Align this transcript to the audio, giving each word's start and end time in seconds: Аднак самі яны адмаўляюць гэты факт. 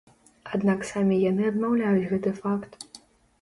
Аднак 0.57 0.79
самі 0.91 1.17
яны 1.31 1.43
адмаўляюць 1.51 2.09
гэты 2.15 2.35
факт. 2.41 2.73